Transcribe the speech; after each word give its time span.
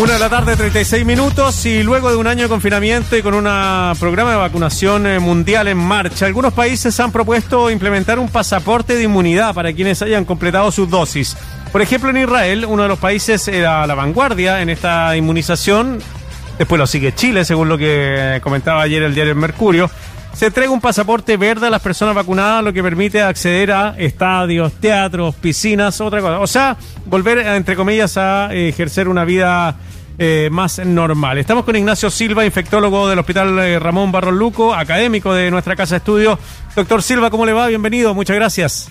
Una 0.00 0.14
de 0.14 0.18
la 0.18 0.28
tarde, 0.28 0.56
36 0.56 1.06
minutos, 1.06 1.64
y 1.66 1.84
luego 1.84 2.10
de 2.10 2.16
un 2.16 2.26
año 2.26 2.42
de 2.42 2.48
confinamiento 2.48 3.16
y 3.16 3.22
con 3.22 3.32
un 3.32 3.44
programa 4.00 4.32
de 4.32 4.36
vacunación 4.36 5.06
eh, 5.06 5.20
mundial 5.20 5.68
en 5.68 5.78
marcha, 5.78 6.26
algunos 6.26 6.52
países 6.52 6.98
han 6.98 7.12
propuesto 7.12 7.70
implementar 7.70 8.18
un 8.18 8.28
pasaporte 8.28 8.96
de 8.96 9.04
inmunidad 9.04 9.54
para 9.54 9.72
quienes 9.72 10.02
hayan 10.02 10.24
completado 10.24 10.72
sus 10.72 10.90
dosis. 10.90 11.36
Por 11.70 11.80
ejemplo, 11.80 12.10
en 12.10 12.16
Israel, 12.16 12.66
uno 12.68 12.82
de 12.82 12.88
los 12.88 12.98
países 12.98 13.46
era 13.46 13.86
la 13.86 13.94
vanguardia 13.94 14.62
en 14.62 14.68
esta 14.68 15.16
inmunización, 15.16 16.00
después 16.58 16.76
lo 16.78 16.88
sigue 16.88 17.14
Chile, 17.14 17.44
según 17.44 17.68
lo 17.68 17.78
que 17.78 18.40
comentaba 18.42 18.82
ayer 18.82 19.04
el 19.04 19.14
diario 19.14 19.36
Mercurio. 19.36 19.88
Se 20.34 20.46
entrega 20.46 20.70
un 20.70 20.80
pasaporte 20.80 21.36
verde 21.36 21.68
a 21.68 21.70
las 21.70 21.80
personas 21.80 22.14
vacunadas, 22.14 22.64
lo 22.64 22.72
que 22.72 22.82
permite 22.82 23.22
acceder 23.22 23.70
a 23.70 23.94
estadios, 23.96 24.72
teatros, 24.72 25.34
piscinas, 25.36 26.00
otra 26.00 26.20
cosa. 26.20 26.40
O 26.40 26.46
sea, 26.46 26.76
volver, 27.06 27.38
entre 27.38 27.76
comillas, 27.76 28.16
a 28.16 28.52
ejercer 28.52 29.08
una 29.08 29.24
vida 29.24 29.76
eh, 30.18 30.48
más 30.50 30.80
normal. 30.84 31.38
Estamos 31.38 31.64
con 31.64 31.76
Ignacio 31.76 32.10
Silva, 32.10 32.44
infectólogo 32.44 33.08
del 33.08 33.20
Hospital 33.20 33.58
eh, 33.60 33.78
Ramón 33.78 34.10
Barros 34.10 34.34
Luco, 34.34 34.74
académico 34.74 35.32
de 35.32 35.50
nuestra 35.52 35.76
casa 35.76 35.94
de 35.94 35.98
estudio. 35.98 36.38
Doctor 36.74 37.02
Silva, 37.02 37.30
¿cómo 37.30 37.46
le 37.46 37.52
va? 37.52 37.68
Bienvenido, 37.68 38.12
muchas 38.12 38.34
gracias. 38.34 38.90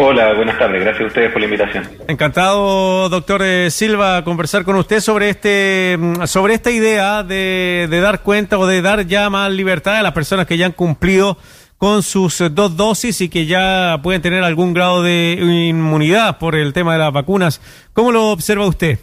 Hola, 0.00 0.32
buenas 0.34 0.56
tardes. 0.56 0.80
Gracias 0.80 1.02
a 1.02 1.06
ustedes 1.08 1.32
por 1.32 1.40
la 1.40 1.46
invitación. 1.46 1.88
Encantado, 2.06 3.08
doctor 3.08 3.42
eh, 3.42 3.68
Silva, 3.68 4.22
conversar 4.22 4.62
con 4.64 4.76
usted 4.76 5.00
sobre 5.00 5.28
este, 5.28 5.96
mm, 5.98 6.24
sobre 6.26 6.54
esta 6.54 6.70
idea 6.70 7.24
de, 7.24 7.88
dar 7.90 8.22
cuenta 8.22 8.60
o 8.60 8.66
de 8.68 8.80
dar 8.80 9.08
ya 9.08 9.28
más 9.28 9.50
libertad 9.50 9.96
a 9.96 10.02
las 10.04 10.12
personas 10.12 10.46
que 10.46 10.56
ya 10.56 10.66
han 10.66 10.72
cumplido 10.72 11.36
con 11.78 12.04
sus 12.04 12.40
eh, 12.40 12.48
dos 12.48 12.76
dosis 12.76 13.20
y 13.22 13.28
que 13.28 13.46
ya 13.46 13.98
pueden 14.00 14.22
tener 14.22 14.44
algún 14.44 14.72
grado 14.72 15.02
de 15.02 15.36
inmunidad 15.68 16.38
por 16.38 16.54
el 16.54 16.72
tema 16.72 16.92
de 16.92 17.00
las 17.00 17.12
vacunas. 17.12 17.60
¿Cómo 17.92 18.12
lo 18.12 18.30
observa 18.30 18.66
usted? 18.66 19.00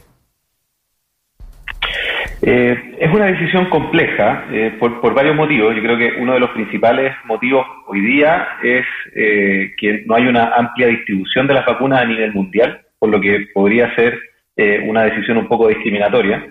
Eh, 2.48 2.96
es 2.99 3.12
una 3.12 3.26
decisión 3.26 3.71
compleja 3.71 4.46
eh, 4.51 4.77
por, 4.79 5.15
varios 5.15 5.35
motivos. 5.35 5.76
Yo 5.76 5.82
creo 5.82 5.98
que 5.98 6.21
uno 6.21 6.35
de 6.35 6.40
los 6.40 6.51
principales 6.51 7.15
motivos 7.26 7.65
hoy 7.88 8.01
día 8.01 8.48
es 8.62 8.85
eh, 9.15 9.74
que 9.76 10.04
no 10.05 10.13
hay 10.13 10.27
una 10.27 10.54
amplia 10.54 10.85
distribución 10.85 11.48
de 11.48 11.55
las 11.55 11.66
vacunas 11.66 12.04
a 12.04 12.05
nivel 12.05 12.34
mundial, 12.34 12.82
por 12.99 13.10
lo 13.10 13.20
que 13.20 13.48
podría 13.51 13.93
ser 13.96 14.20
una 14.85 15.04
decisión 15.04 15.38
un 15.38 15.49
poco 15.49 15.68
discriminatoria. 15.68 16.46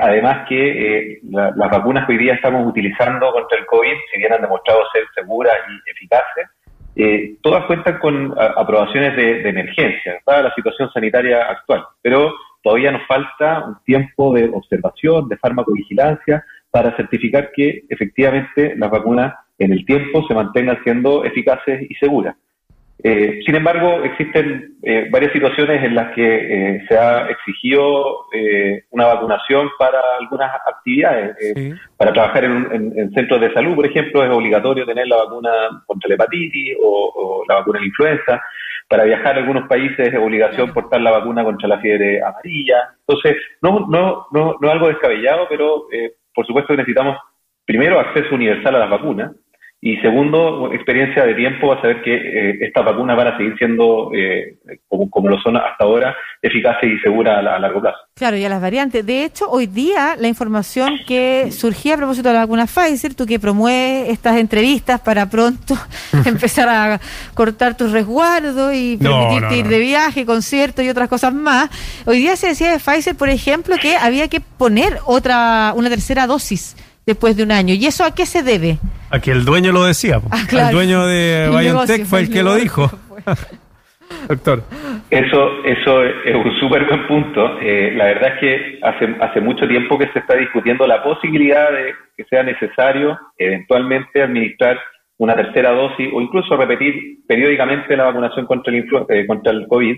además 0.00 0.48
que 0.48 1.20
las 1.30 1.70
vacunas 1.70 2.04
que 2.04 2.14
hoy 2.14 2.18
día 2.18 2.34
estamos 2.34 2.66
utilizando 2.66 3.30
contra 3.30 3.56
el 3.56 3.66
COVID, 3.66 3.96
si 4.10 4.18
bien 4.18 4.32
han 4.32 4.40
demostrado 4.40 4.80
ser 4.92 5.04
seguras 5.14 5.54
y 5.68 5.90
eficaces, 5.90 7.38
todas 7.40 7.66
cuentan 7.66 8.00
con 8.00 8.34
aprobaciones 8.36 9.14
de, 9.14 9.42
de 9.42 9.48
emergencia, 9.48 10.18
para 10.24 10.42
la 10.42 10.54
situación 10.56 10.90
sanitaria 10.92 11.42
actual. 11.44 11.84
Pero 12.02 12.34
todavía 12.62 12.92
nos 12.92 13.06
falta 13.06 13.64
un 13.66 13.76
tiempo 13.84 14.34
de 14.34 14.48
observación, 14.48 15.28
de 15.28 15.36
farmacovigilancia, 15.36 16.44
para 16.70 16.96
certificar 16.96 17.50
que 17.52 17.84
efectivamente 17.88 18.74
las 18.76 18.90
vacunas 18.90 19.34
en 19.58 19.72
el 19.72 19.84
tiempo 19.84 20.26
se 20.26 20.34
mantengan 20.34 20.82
siendo 20.84 21.24
eficaces 21.24 21.90
y 21.90 21.94
seguras. 21.94 22.36
Eh, 23.02 23.40
sin 23.46 23.54
embargo, 23.54 24.02
existen 24.04 24.76
eh, 24.82 25.08
varias 25.10 25.32
situaciones 25.32 25.82
en 25.82 25.94
las 25.94 26.12
que 26.14 26.22
eh, 26.22 26.84
se 26.86 26.98
ha 26.98 27.28
exigido 27.30 28.26
una 28.90 29.06
vacunación 29.06 29.68
para 29.78 30.00
algunas 30.18 30.50
actividades. 30.66 31.36
Para 31.96 32.12
trabajar 32.12 32.44
en, 32.44 33.10
centros 33.12 33.40
de 33.40 33.52
salud, 33.52 33.74
por 33.74 33.86
ejemplo, 33.86 34.24
es 34.24 34.30
obligatorio 34.30 34.86
tener 34.86 35.06
la 35.06 35.16
vacuna 35.16 35.50
contra 35.86 36.08
la 36.08 36.14
hepatitis 36.14 36.76
o, 36.82 37.44
la 37.48 37.56
vacuna 37.56 37.78
de 37.78 37.82
la 37.82 37.88
influenza. 37.88 38.42
Para 38.90 39.04
viajar 39.04 39.36
a 39.36 39.38
algunos 39.38 39.68
países 39.68 40.08
es 40.08 40.18
obligación 40.18 40.74
portar 40.74 41.00
la 41.00 41.12
vacuna 41.12 41.44
contra 41.44 41.68
la 41.68 41.78
fiebre 41.78 42.20
amarilla. 42.20 42.90
Entonces, 43.06 43.36
no, 43.62 43.86
no, 43.88 44.26
no, 44.32 44.56
no 44.60 44.68
es 44.68 44.72
algo 44.72 44.88
descabellado, 44.88 45.46
pero 45.48 45.86
por 46.34 46.44
supuesto 46.44 46.72
que 46.72 46.78
necesitamos 46.78 47.16
primero 47.64 48.00
acceso 48.00 48.34
universal 48.34 48.74
a 48.74 48.80
las 48.80 48.90
vacunas 48.90 49.32
y 49.82 49.96
segundo, 49.96 50.70
experiencia 50.74 51.24
de 51.24 51.34
tiempo 51.34 51.68
va 51.68 51.76
a 51.76 51.80
saber 51.80 52.02
que 52.02 52.14
eh, 52.14 52.58
estas 52.60 52.84
vacunas 52.84 53.16
van 53.16 53.28
a 53.28 53.36
seguir 53.38 53.56
siendo, 53.56 54.10
eh, 54.14 54.58
como, 54.86 55.26
lo 55.26 55.40
son 55.40 55.56
hasta 55.56 55.84
ahora, 55.84 56.14
eficaces 56.42 56.90
y 56.90 56.98
seguras 56.98 57.38
a, 57.38 57.58
largo 57.58 57.80
plazo. 57.80 57.96
Claro, 58.14 58.36
y 58.36 58.44
a 58.44 58.50
las 58.50 58.60
variantes. 58.60 59.06
De 59.06 59.24
hecho, 59.24 59.48
hoy 59.48 59.66
día 59.66 60.16
la 60.18 60.28
información 60.28 61.00
que 61.06 61.50
surgía 61.50 61.94
a 61.94 61.96
propósito 61.96 62.28
de 62.28 62.34
la 62.34 62.40
vacuna 62.40 62.66
Pfizer, 62.66 63.14
tú 63.14 63.24
que 63.24 63.40
promueves 63.40 64.10
estas 64.10 64.36
entrevistas 64.36 65.00
para 65.00 65.30
pronto 65.30 65.74
empezar 66.26 66.68
a 66.68 67.00
cortar 67.32 67.74
tus 67.74 67.90
resguardos 67.90 68.74
y 68.74 68.98
permitirte 68.98 69.56
ir 69.56 69.66
de 69.66 69.78
viaje, 69.78 70.26
conciertos 70.26 70.84
y 70.84 70.90
otras 70.90 71.08
cosas 71.08 71.32
más. 71.32 71.70
Hoy 72.04 72.18
día 72.18 72.36
se 72.36 72.48
decía 72.48 72.70
de 72.70 72.80
Pfizer, 72.80 73.16
por 73.16 73.30
ejemplo, 73.30 73.76
que 73.80 73.96
había 73.96 74.28
que 74.28 74.40
poner 74.40 74.98
otra, 75.06 75.72
una 75.74 75.88
tercera 75.88 76.26
dosis 76.26 76.76
después 77.10 77.36
de 77.36 77.42
un 77.42 77.52
año. 77.52 77.74
¿Y 77.74 77.86
eso 77.86 78.04
a 78.04 78.14
qué 78.14 78.26
se 78.26 78.42
debe? 78.42 78.78
A 79.10 79.18
que 79.18 79.30
el 79.32 79.44
dueño 79.44 79.72
lo 79.72 79.84
decía. 79.84 80.20
Ah, 80.30 80.68
el 80.68 80.72
dueño 80.72 81.06
de 81.06 81.50
BioNTech 81.58 82.04
fue 82.04 82.20
el 82.20 82.30
que 82.30 82.42
lo 82.42 82.54
dijo. 82.54 82.90
Doctor. 84.28 84.62
Eso, 85.10 85.64
eso 85.64 86.04
es 86.04 86.34
un 86.34 86.52
súper 86.60 86.86
buen 86.86 87.06
punto. 87.06 87.60
Eh, 87.60 87.92
la 87.96 88.06
verdad 88.06 88.34
es 88.34 88.40
que 88.40 88.78
hace, 88.82 89.16
hace 89.20 89.40
mucho 89.40 89.66
tiempo 89.66 89.98
que 89.98 90.08
se 90.12 90.18
está 90.20 90.36
discutiendo 90.36 90.86
la 90.86 91.02
posibilidad 91.02 91.70
de 91.72 91.94
que 92.16 92.24
sea 92.24 92.42
necesario 92.42 93.18
eventualmente 93.38 94.22
administrar 94.22 94.78
una 95.18 95.34
tercera 95.34 95.70
dosis 95.72 96.08
o 96.12 96.20
incluso 96.20 96.56
repetir 96.56 97.18
periódicamente 97.26 97.96
la 97.96 98.04
vacunación 98.04 98.46
contra 98.46 98.72
el, 98.72 98.86
eh, 99.08 99.26
contra 99.26 99.52
el 99.52 99.66
COVID. 99.68 99.96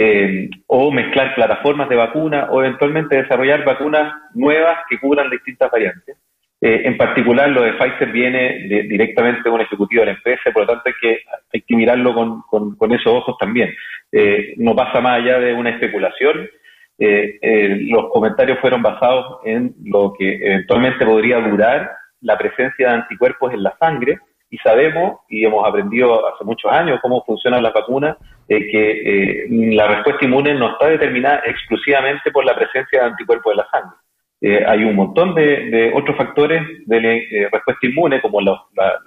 Eh, 0.00 0.48
o 0.68 0.92
mezclar 0.92 1.34
plataformas 1.34 1.88
de 1.88 1.96
vacuna 1.96 2.46
o 2.52 2.62
eventualmente 2.62 3.16
desarrollar 3.16 3.64
vacunas 3.64 4.12
nuevas 4.32 4.78
que 4.88 4.96
cubran 5.00 5.28
distintas 5.28 5.68
variantes. 5.72 6.16
Eh, 6.60 6.82
en 6.86 6.96
particular, 6.96 7.48
lo 7.50 7.62
de 7.62 7.74
Pfizer 7.74 8.10
viene 8.10 8.66
directamente 8.88 9.42
de 9.44 9.50
un 9.50 9.60
ejecutivo 9.60 10.00
de 10.00 10.06
la 10.06 10.12
empresa, 10.12 10.50
por 10.52 10.62
lo 10.62 10.66
tanto 10.66 10.82
hay 10.86 10.94
que, 11.00 11.20
hay 11.52 11.60
que 11.60 11.76
mirarlo 11.76 12.14
con, 12.14 12.42
con, 12.76 12.92
esos 12.92 13.12
ojos 13.12 13.36
también. 13.38 13.72
Eh, 14.10 14.54
no 14.56 14.74
pasa 14.74 15.00
más 15.00 15.20
allá 15.20 15.38
de 15.38 15.54
una 15.54 15.70
especulación. 15.70 16.48
Eh, 16.98 17.78
los 17.88 18.10
comentarios 18.10 18.58
fueron 18.58 18.82
basados 18.82 19.38
en 19.44 19.72
lo 19.84 20.12
que 20.18 20.34
eventualmente 20.34 21.06
podría 21.06 21.38
durar 21.38 21.92
la 22.22 22.36
presencia 22.36 22.88
de 22.88 22.94
anticuerpos 22.94 23.54
en 23.54 23.62
la 23.62 23.76
sangre 23.78 24.18
y 24.50 24.56
sabemos, 24.58 25.20
y 25.28 25.44
hemos 25.44 25.64
aprendido 25.64 26.26
hace 26.26 26.42
muchos 26.42 26.72
años 26.72 26.98
cómo 27.02 27.22
funcionan 27.24 27.62
las 27.62 27.72
vacunas, 27.72 28.16
que 28.48 29.46
la 29.50 29.86
respuesta 29.86 30.24
inmune 30.24 30.54
no 30.54 30.72
está 30.72 30.88
determinada 30.88 31.42
exclusivamente 31.44 32.32
por 32.32 32.46
la 32.46 32.56
presencia 32.56 33.00
de 33.00 33.06
anticuerpos 33.10 33.52
en 33.52 33.56
la 33.58 33.68
sangre. 33.70 33.96
Eh, 34.40 34.64
hay 34.64 34.84
un 34.84 34.94
montón 34.94 35.34
de, 35.34 35.90
otros 35.94 36.16
factores 36.16 36.62
de 36.86 36.96
eh, 36.96 37.48
respuesta 37.50 37.86
inmune, 37.86 38.20
como 38.20 38.40
la, 38.40 38.54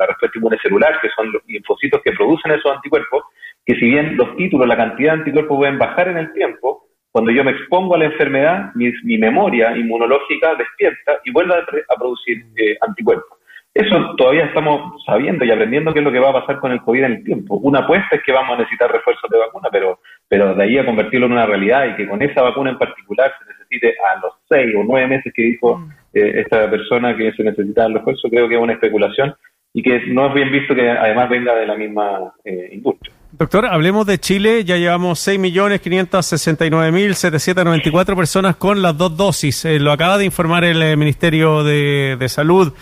respuesta 0.08 0.38
inmune 0.38 0.58
celular, 0.62 1.00
que 1.02 1.10
son 1.16 1.32
los 1.32 1.42
linfocitos 1.48 2.02
que 2.02 2.12
producen 2.12 2.52
esos 2.52 2.76
anticuerpos, 2.76 3.24
que 3.66 3.76
si 3.76 3.86
bien 3.86 4.18
los 4.18 4.36
títulos, 4.36 4.68
la 4.68 4.76
cantidad 4.76 5.14
de 5.14 5.20
anticuerpos 5.20 5.58
pueden 5.58 5.78
bajar 5.78 6.10
en 6.10 6.18
el 6.18 6.34
tiempo, 6.34 6.88
cuando 7.12 7.32
yo 7.32 7.44
me 7.44 7.52
expongo 7.52 7.96
a 7.96 8.00
la 8.00 8.06
enfermedad, 8.06 8.72
mi, 8.76 9.18
memoria 9.18 9.76
inmunológica 9.76 10.56
despierta 10.56 11.20
y 11.26 11.32
vuelve 11.32 11.56
a, 11.56 11.96
producir 11.96 12.46
eh, 12.56 12.78
anticuerpos. 12.82 13.38
Eso 13.74 14.16
todavía 14.18 14.44
estamos 14.46 15.02
sabiendo 15.06 15.46
y 15.46 15.52
aprendiendo 15.52 15.94
qué 15.94 16.00
es 16.00 16.06
lo 16.06 16.12
que 16.12 16.20
va 16.20 16.32
a 16.32 16.42
pasar 16.42 16.60
con 16.60 16.74
el 16.74 16.82
COVID 16.82 17.04
en 17.04 17.12
el 17.14 17.24
tiempo. 17.24 17.56
Una 17.56 17.80
apuesta 17.80 18.18
es 18.18 18.24
que 18.24 18.34
vamos 18.34 18.56
a 18.56 18.58
necesitar 18.60 18.92
refuerzos 18.92 19.30
de 19.30 19.38
vacuna, 19.38 19.70
pero, 19.72 20.00
pero 20.28 20.54
de 20.54 20.64
ahí 20.64 20.78
a 20.78 20.86
convertirlo 20.86 21.28
en 21.28 21.32
una 21.32 21.46
realidad 21.46 21.86
y 21.88 21.96
que 21.96 22.06
con 22.06 22.22
esa 22.22 22.42
vacuna 22.42 22.72
en 22.72 22.78
particular 22.78 23.32
se 23.40 23.46
necesite 23.50 23.96
a 24.14 24.20
los 24.20 24.34
seis 24.50 24.76
o 24.78 24.84
nueve 24.84 25.08
meses 25.08 25.32
que 25.34 25.44
dijo 25.44 25.78
mm. 25.78 25.90
eh, 26.14 26.42
esta 26.42 26.70
persona 26.70 27.16
que 27.16 27.32
se 27.32 27.44
necesita 27.44 27.86
el 27.86 27.94
refuerzo, 27.94 28.28
creo 28.30 28.50
que 28.50 28.56
es 28.56 28.62
una 28.62 28.74
especulación 28.74 29.34
y 29.74 29.82
que 29.82 30.02
no 30.08 30.28
es 30.28 30.34
bien 30.34 30.52
visto 30.52 30.76
que 30.76 30.90
además 30.90 31.30
venga 31.30 31.56
de 31.56 31.66
la 31.66 31.78
misma 31.78 32.34
eh, 32.44 32.72
industria. 32.74 33.14
Doctor, 33.32 33.68
hablemos 33.68 34.06
de 34.06 34.18
Chile. 34.18 34.66
Ya 34.66 34.76
llevamos 34.76 35.26
6.569.794 35.26 38.18
personas 38.18 38.58
con 38.58 38.82
las 38.82 38.98
dos 38.98 39.16
dosis. 39.16 39.64
Eh, 39.64 39.80
lo 39.80 39.94
acaba 39.94 40.18
de 40.18 40.26
informar 40.26 40.66
el 40.66 40.98
Ministerio 40.98 41.64
de, 41.64 42.18
de 42.20 42.28
Salud. 42.28 42.74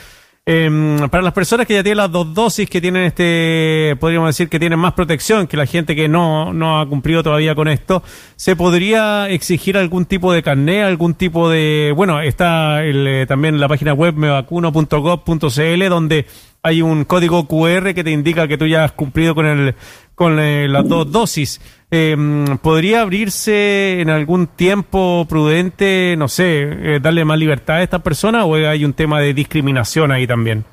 Em, 0.51 0.97
para 1.09 1.21
las 1.21 1.33
personas 1.33 1.67
que 1.67 1.75
ya 1.75 1.83
tienen 1.83 1.97
las 1.97 2.11
dos 2.11 2.33
dosis, 2.33 2.67
que 2.67 2.81
tienen 2.81 3.03
este, 3.03 3.95
podríamos 3.99 4.29
decir 4.29 4.49
que 4.49 4.57
tienen 4.57 4.79
más 4.79 4.93
protección 4.93 5.45
que 5.45 5.55
la 5.55 5.67
gente 5.67 5.95
que 5.95 6.07
no, 6.07 6.53
no 6.53 6.81
ha 6.81 6.89
cumplido 6.89 7.21
todavía 7.21 7.53
con 7.53 7.67
esto, 7.67 8.01
¿se 8.35 8.55
podría 8.55 9.29
exigir 9.29 9.77
algún 9.77 10.05
tipo 10.05 10.33
de 10.33 10.41
carné, 10.41 10.81
algún 10.81 11.13
tipo 11.13 11.51
de, 11.51 11.93
bueno, 11.95 12.19
está 12.19 12.83
el, 12.83 13.05
eh, 13.05 13.25
también 13.27 13.59
la 13.59 13.67
página 13.67 13.93
web 13.93 14.15
mevacuno.gov.cl 14.15 15.87
donde 15.87 16.25
hay 16.63 16.81
un 16.81 17.05
código 17.05 17.47
QR 17.47 17.93
que 17.93 18.03
te 18.03 18.09
indica 18.09 18.47
que 18.47 18.57
tú 18.57 18.65
ya 18.65 18.85
has 18.85 18.91
cumplido 18.93 19.35
con 19.35 19.45
el 19.45 19.75
con 20.19 20.37
eh, 20.37 20.67
las 20.67 20.85
dos 20.85 21.09
dosis. 21.09 21.61
Em, 21.89 22.57
¿Podría 22.57 23.03
abrirse 23.03 24.01
en 24.01 24.09
algún 24.09 24.47
tiempo 24.47 25.25
prudente, 25.29 26.15
no 26.17 26.27
sé, 26.27 26.95
eh, 26.95 26.99
darle 27.01 27.23
más 27.23 27.39
libertad 27.39 27.77
a 27.77 27.83
estas 27.83 28.01
personas 28.01 28.43
o 28.43 28.55
hay 28.55 28.83
un 28.83 28.91
tema 28.91 29.21
de 29.21 29.33
discriminación 29.33 30.11
ahí 30.11 30.27
también? 30.27 30.65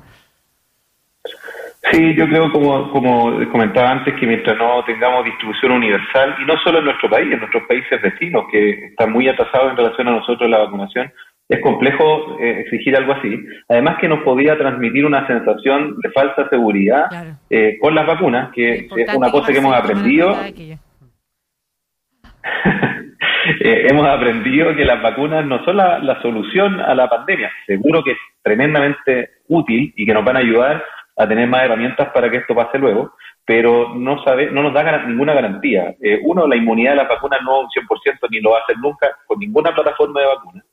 Sí, 1.89 2.13
yo 2.17 2.27
creo, 2.27 2.51
como, 2.51 2.91
como 2.91 3.49
comentaba 3.49 3.91
antes, 3.91 4.15
que 4.19 4.27
mientras 4.27 4.57
no 4.57 4.83
tengamos 4.83 5.23
distribución 5.23 5.71
universal, 5.71 6.35
y 6.41 6.45
no 6.45 6.57
solo 6.57 6.79
en 6.79 6.85
nuestro 6.85 7.09
país, 7.09 7.31
en 7.31 7.39
nuestros 7.39 7.63
países 7.69 8.01
vecinos, 8.01 8.47
que 8.51 8.87
están 8.87 9.13
muy 9.13 9.29
atrasados 9.29 9.71
en 9.71 9.77
relación 9.77 10.09
a 10.09 10.17
nosotros 10.19 10.49
la 10.49 10.57
vacunación, 10.57 11.09
es 11.49 11.61
complejo 11.61 12.37
eh, 12.39 12.61
exigir 12.61 12.95
algo 12.95 13.13
así. 13.13 13.39
Además 13.69 13.97
que 13.99 14.09
nos 14.09 14.23
podía 14.23 14.57
transmitir 14.57 15.05
una 15.05 15.25
sensación 15.27 15.95
de 16.01 16.11
falsa 16.11 16.49
seguridad 16.49 17.37
eh, 17.49 17.77
con 17.79 17.95
las 17.95 18.05
vacunas, 18.05 18.51
que 18.53 18.87
es 18.95 19.15
una 19.15 19.31
cosa 19.31 19.51
que 19.51 19.59
hemos 19.59 19.75
aprendido. 19.75 20.35
Eh, 23.61 23.87
hemos 23.89 24.05
aprendido 24.05 24.75
que 24.75 24.83
las 24.83 25.01
vacunas 25.01 25.45
no 25.45 25.63
son 25.63 25.77
la, 25.77 25.99
la, 25.99 26.21
solución 26.21 26.81
a 26.81 26.93
la 26.93 27.09
pandemia. 27.09 27.49
Seguro 27.65 28.03
que 28.03 28.11
es 28.11 28.17
tremendamente 28.43 29.29
útil 29.47 29.93
y 29.95 30.05
que 30.05 30.13
nos 30.13 30.25
van 30.25 30.35
a 30.35 30.39
ayudar 30.39 30.83
a 31.15 31.27
tener 31.27 31.47
más 31.47 31.63
herramientas 31.63 32.09
para 32.09 32.29
que 32.29 32.37
esto 32.37 32.53
pase 32.53 32.77
luego, 32.77 33.13
pero 33.45 33.95
no 33.95 34.21
sabe, 34.25 34.51
no 34.51 34.63
nos 34.63 34.73
da 34.73 35.05
ninguna 35.05 35.33
garantía. 35.33 35.95
uno, 36.23 36.45
la 36.45 36.57
inmunidad 36.57 36.91
de 36.91 36.97
las 36.97 37.07
vacunas 37.07 37.39
no 37.41 37.61
un 37.61 37.67
100% 37.67 38.27
ni 38.31 38.41
lo 38.41 38.51
va 38.51 38.59
a 38.59 38.63
hacer 38.63 38.77
nunca 38.79 39.07
con 39.25 39.39
ninguna 39.39 39.73
plataforma 39.73 40.19
de 40.19 40.27
vacunas. 40.27 40.65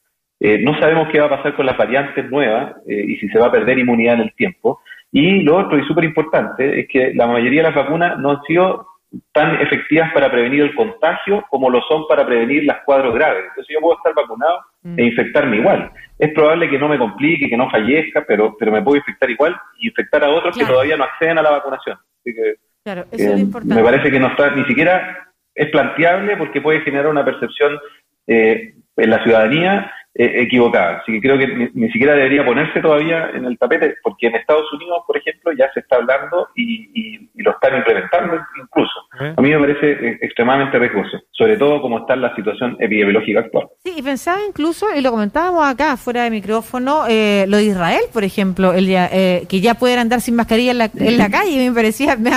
Eh, 0.47 0.59
no 0.59 0.79
sabemos 0.79 1.09
qué 1.11 1.21
va 1.21 1.25
a 1.25 1.37
pasar 1.39 1.57
con 1.57 1.65
las 1.65 1.79
variantes 1.79 2.31
nuevas 2.31 2.75
eh, 2.87 3.03
y 3.09 3.17
si 3.17 3.31
se 3.31 3.39
va 3.39 3.47
a 3.47 3.51
perder 3.51 3.79
inmunidad 3.79 4.17
en 4.17 4.21
el 4.21 4.35
tiempo. 4.35 4.83
Y 5.11 5.41
lo 5.41 5.57
otro, 5.57 5.79
y 5.79 5.87
súper 5.87 6.05
importante, 6.05 6.81
es 6.81 6.87
que 6.87 7.15
la 7.15 7.27
mayoría 7.27 7.63
de 7.63 7.69
las 7.69 7.75
vacunas 7.75 8.19
no 8.19 8.33
han 8.33 8.43
sido 8.43 8.87
tan 9.33 9.59
efectivas 9.63 10.13
para 10.13 10.31
prevenir 10.31 10.61
el 10.61 10.75
contagio 10.75 11.47
como 11.49 11.71
lo 11.71 11.81
son 11.89 12.07
para 12.07 12.27
prevenir 12.27 12.65
las 12.65 12.85
cuadros 12.85 13.15
graves. 13.15 13.45
Entonces 13.49 13.75
yo 13.75 13.81
puedo 13.81 13.97
estar 13.97 14.13
vacunado 14.13 14.59
e 14.85 14.89
mm. 14.89 15.01
infectarme 15.01 15.57
igual. 15.57 15.91
Es 16.19 16.31
probable 16.35 16.69
que 16.69 16.79
no 16.79 16.89
me 16.91 16.99
complique, 16.99 17.49
que 17.49 17.57
no 17.57 17.71
fallezca, 17.71 18.23
pero, 18.29 18.55
pero 18.59 18.71
me 18.71 18.83
puedo 18.83 18.99
infectar 18.99 19.31
igual 19.31 19.57
y 19.79 19.89
infectar 19.89 20.25
a 20.25 20.29
otros 20.29 20.59
que 20.59 20.67
todavía 20.67 20.99
no 20.99 21.05
acceden 21.05 21.39
a 21.39 21.43
la 21.43 21.53
vacunación. 21.53 21.97
Así 22.21 22.35
que, 22.35 22.57
claro, 22.83 23.07
eso 23.11 23.33
es 23.33 23.39
eh, 23.39 23.41
importante. 23.41 23.77
Me 23.77 23.83
parece 23.83 24.11
que 24.11 24.21
no 24.21 24.27
está, 24.27 24.51
ni 24.51 24.65
siquiera 24.67 25.27
es 25.55 25.71
planteable 25.71 26.37
porque 26.37 26.61
puede 26.61 26.83
generar 26.83 27.07
una 27.07 27.25
percepción 27.25 27.79
en 28.27 29.11
la 29.11 29.23
ciudadanía 29.23 29.91
eh, 30.17 30.43
equivocada. 30.43 30.99
Así 30.99 31.13
que 31.13 31.21
creo 31.21 31.37
que 31.37 31.71
ni, 31.75 31.91
siquiera 31.91 32.15
debería 32.15 32.45
ponerse 32.45 32.81
todavía 32.81 33.31
en 33.35 33.47
el 33.47 33.59
tapete, 33.59 33.97
porque 34.01 34.29
en 34.29 34.37
Estados 34.37 34.73
Unidos, 34.73 35.03
por 35.09 35.17
ejemplo, 35.17 35.51
ya 35.59 35.69
se 35.75 35.81
está 35.81 35.97
hablando 35.97 36.49
y, 36.55 37.29
lo 37.35 37.51
están 37.51 37.77
implementando 37.77 38.39
incluso. 38.59 38.93
A 39.37 39.43
mí 39.43 39.51
me 39.51 39.59
parece 39.59 39.91
eh, 39.91 40.19
extremadamente 40.23 40.79
riesgoso, 40.79 41.19
sobre 41.33 41.59
todo 41.59 41.83
como 41.83 41.99
está 41.99 42.17
la 42.17 42.35
situación 42.35 42.77
epidemiológica 42.81 43.41
actual. 43.41 43.67
Sí, 43.85 43.93
y 43.99 44.03
pensaba 44.03 44.39
incluso, 44.49 44.87
y 44.97 45.03
lo 45.03 45.11
comentábamos 45.11 45.67
acá 45.67 45.97
fuera 45.99 46.23
de 46.23 46.31
micrófono, 46.31 47.05
eh, 47.07 47.45
lo 47.49 47.59
de 47.59 47.65
Israel, 47.65 48.01
por 48.13 48.25
ejemplo, 48.25 48.73
el 48.73 48.87
que 48.87 49.61
ya 49.61 49.75
pueden 49.75 49.99
andar 49.99 50.23
sin 50.23 50.37
mascarilla 50.37 50.71
en 50.71 50.79
la, 50.79 50.91
en 50.97 51.19
la 51.19 51.29
calle, 51.29 51.69
me 51.69 51.75
parecía... 51.75 52.17
Me 52.17 52.31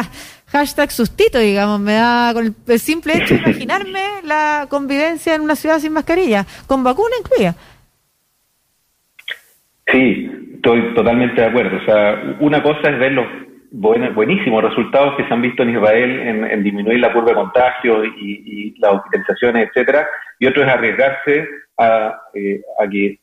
hashtag 0.47 0.91
sustito, 0.91 1.39
digamos, 1.39 1.79
me 1.79 1.93
da 1.93 2.31
con 2.33 2.55
el, 2.67 2.79
simple 2.79 3.17
hecho 3.17 3.35
de 3.35 3.39
imaginarme 3.45 4.21
la 4.23 4.67
convivencia 4.69 5.35
en 5.35 5.41
una 5.41 5.55
ciudad 5.55 5.79
sin 5.79 5.93
mascarilla, 5.93 6.45
con 6.67 6.83
vacuna 6.83 7.15
incluida. 7.19 7.55
Sí, 9.87 10.29
estoy 10.55 10.93
totalmente 10.93 11.41
de 11.41 11.47
acuerdo. 11.47 11.77
O 11.77 11.85
sea, 11.85 12.37
una 12.39 12.61
cosa 12.61 12.89
es 12.89 12.99
ver 12.99 13.13
los 13.13 13.27
buenísimos 13.71 14.63
resultados 14.63 15.15
que 15.17 15.27
se 15.27 15.33
han 15.33 15.41
visto 15.41 15.63
en 15.63 15.71
Israel 15.71 16.19
en, 16.51 16.63
disminuir 16.63 16.99
la 16.99 17.13
curva 17.13 17.29
de 17.29 17.35
contagio 17.35 18.03
y, 18.05 18.75
las 18.79 18.93
hospitalizaciones, 18.95 19.69
etcétera, 19.69 20.07
y 20.39 20.47
otro 20.47 20.63
es 20.63 20.69
arriesgarse 20.69 21.47
a, 21.77 22.15
eh, 22.33 22.61
a 22.79 22.87
que 22.87 23.19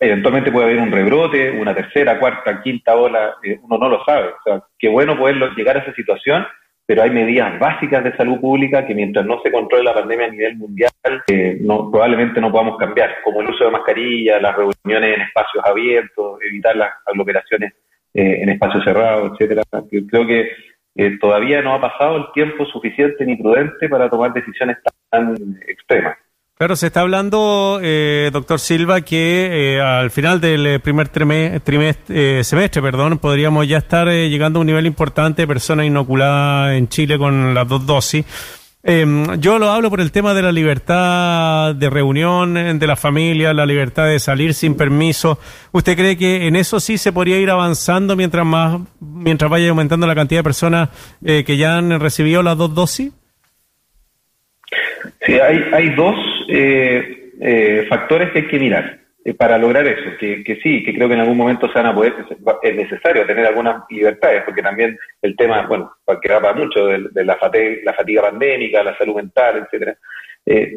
eventualmente 0.00 0.52
puede 0.52 0.66
haber 0.66 0.78
un 0.78 0.92
rebrote, 0.92 1.50
una 1.50 1.74
tercera, 1.74 2.18
cuarta, 2.18 2.62
quinta 2.62 2.94
ola, 2.94 3.36
eh, 3.42 3.58
uno 3.62 3.78
no 3.78 3.88
lo 3.88 4.04
sabe. 4.04 4.28
O 4.28 4.42
sea, 4.44 4.62
qué 4.78 4.88
bueno 4.88 5.16
poder 5.16 5.36
llegar 5.56 5.76
a 5.76 5.80
esa 5.80 5.94
situación, 5.94 6.46
pero 6.84 7.02
hay 7.02 7.10
medidas 7.10 7.58
básicas 7.58 8.04
de 8.04 8.16
salud 8.16 8.40
pública 8.40 8.86
que 8.86 8.94
mientras 8.94 9.24
no 9.26 9.40
se 9.42 9.50
controle 9.50 9.84
la 9.84 9.94
pandemia 9.94 10.26
a 10.26 10.30
nivel 10.30 10.56
mundial, 10.56 10.90
eh, 11.28 11.58
no, 11.60 11.90
probablemente 11.90 12.40
no 12.40 12.52
podamos 12.52 12.76
cambiar, 12.76 13.16
como 13.24 13.40
el 13.40 13.48
uso 13.48 13.64
de 13.64 13.70
mascarilla, 13.70 14.40
las 14.40 14.54
reuniones 14.54 15.16
en 15.16 15.22
espacios 15.22 15.64
abiertos, 15.64 16.38
evitar 16.42 16.76
las 16.76 16.90
aglomeraciones 17.06 17.72
eh, 18.14 18.42
en 18.42 18.50
espacios 18.50 18.84
cerrados, 18.84 19.32
etcétera. 19.32 19.62
Creo 20.10 20.26
que 20.26 20.50
todavía 21.20 21.60
no 21.60 21.74
ha 21.74 21.80
pasado 21.80 22.16
el 22.16 22.32
tiempo 22.32 22.64
suficiente 22.66 23.26
ni 23.26 23.36
prudente 23.36 23.86
para 23.88 24.08
tomar 24.08 24.32
decisiones 24.32 24.78
tan 25.10 25.34
extremas. 25.66 26.16
Claro, 26.58 26.74
se 26.74 26.86
está 26.86 27.02
hablando, 27.02 27.80
eh, 27.82 28.30
doctor 28.32 28.58
Silva, 28.58 29.02
que 29.02 29.74
eh, 29.74 29.80
al 29.82 30.10
final 30.10 30.40
del 30.40 30.66
eh, 30.66 30.80
primer 30.80 31.10
trimestre, 31.10 32.42
semestre, 32.44 32.80
perdón, 32.80 33.18
podríamos 33.18 33.68
ya 33.68 33.76
estar 33.76 34.08
llegando 34.08 34.58
a 34.58 34.60
un 34.62 34.66
nivel 34.66 34.86
importante 34.86 35.42
de 35.42 35.48
personas 35.48 35.84
inoculadas 35.84 36.72
en 36.78 36.88
Chile 36.88 37.18
con 37.18 37.52
las 37.52 37.68
dos 37.68 37.84
dosis. 37.84 38.24
Em, 38.82 39.38
yo 39.38 39.58
lo 39.58 39.68
hablo 39.68 39.90
por 39.90 40.00
el 40.00 40.10
tema 40.10 40.32
de 40.32 40.40
la 40.40 40.50
libertad 40.50 41.74
de 41.74 41.90
reunión 41.90 42.78
de 42.78 42.86
la 42.86 42.96
familia, 42.96 43.52
la 43.52 43.66
libertad 43.66 44.06
de 44.06 44.18
salir 44.18 44.54
sin 44.54 44.76
permiso. 44.76 45.38
¿Usted 45.72 45.94
cree 45.94 46.16
que 46.16 46.46
en 46.46 46.56
eso 46.56 46.80
sí 46.80 46.96
se 46.96 47.12
podría 47.12 47.36
ir 47.36 47.50
avanzando 47.50 48.16
mientras 48.16 48.46
más, 48.46 48.80
mientras 48.98 49.50
vaya 49.50 49.68
aumentando 49.68 50.06
la 50.06 50.14
cantidad 50.14 50.38
de 50.38 50.44
personas 50.44 50.88
que 51.20 51.56
ya 51.58 51.76
han 51.76 52.00
recibido 52.00 52.42
las 52.42 52.56
dos 52.56 52.74
dosis? 52.74 53.12
Sí, 55.26 55.32
hay, 55.32 55.58
hay 55.72 55.94
dos 55.94 56.14
eh, 56.48 57.32
eh, 57.40 57.86
factores 57.88 58.30
que 58.30 58.40
hay 58.40 58.46
que 58.48 58.58
mirar 58.58 58.98
eh, 59.24 59.34
para 59.34 59.58
lograr 59.58 59.86
eso, 59.86 60.16
que, 60.18 60.58
sí, 60.62 60.82
que 60.84 60.94
creo 60.94 61.08
que 61.08 61.14
en 61.14 61.20
algún 61.20 61.36
momento 61.36 61.68
se 61.68 61.74
van 61.74 61.86
a 61.86 61.94
poder, 61.94 62.14
es 62.62 62.76
necesario 62.76 63.26
tener 63.26 63.46
algunas 63.46 63.82
libertades, 63.90 64.42
porque 64.44 64.62
también 64.62 64.98
el 65.22 65.36
tema, 65.36 65.66
bueno, 65.66 65.92
que 66.22 66.32
va 66.32 66.40
para 66.40 66.54
mucho, 66.54 66.86
de, 66.86 67.24
la, 67.24 67.36
fatiga, 67.36 67.76
la 67.84 67.94
fatiga 67.94 68.22
pandémica, 68.22 68.82
la 68.82 68.96
salud 68.96 69.16
mental, 69.16 69.64
etcétera. 69.64 69.96